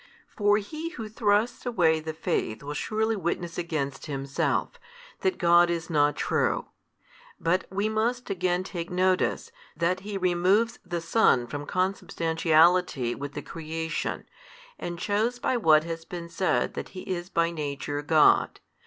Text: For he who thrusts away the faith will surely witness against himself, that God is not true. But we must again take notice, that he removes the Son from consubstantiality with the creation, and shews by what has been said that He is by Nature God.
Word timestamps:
For 0.35 0.57
he 0.57 0.89
who 0.89 1.07
thrusts 1.07 1.63
away 1.63 1.99
the 1.99 2.15
faith 2.15 2.63
will 2.63 2.73
surely 2.73 3.15
witness 3.15 3.59
against 3.59 4.07
himself, 4.07 4.79
that 5.19 5.37
God 5.37 5.69
is 5.69 5.91
not 5.91 6.15
true. 6.15 6.65
But 7.39 7.67
we 7.69 7.87
must 7.87 8.31
again 8.31 8.63
take 8.63 8.89
notice, 8.89 9.51
that 9.77 9.99
he 9.99 10.17
removes 10.17 10.79
the 10.83 11.01
Son 11.01 11.45
from 11.45 11.67
consubstantiality 11.67 13.13
with 13.13 13.33
the 13.33 13.43
creation, 13.43 14.25
and 14.79 14.99
shews 14.99 15.37
by 15.37 15.55
what 15.55 15.83
has 15.83 16.03
been 16.03 16.29
said 16.29 16.73
that 16.73 16.89
He 16.97 17.01
is 17.01 17.29
by 17.29 17.51
Nature 17.51 18.01
God. 18.01 18.59